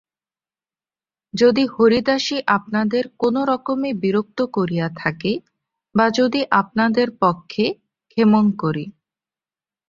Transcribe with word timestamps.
যদি 1.33 1.63
হরিদাসী 1.67 2.37
আপনাদের 2.47 3.03
কোনোরকমে 3.19 3.89
বিরক্ত 3.93 4.39
করিয়া 4.53 4.87
থাকে, 4.97 5.31
বা 5.95 6.05
যদি 6.09 6.41
আপনাদের 6.51 7.07
পক্ষে— 7.19 7.67
ক্ষেমংকরী। 8.09 8.85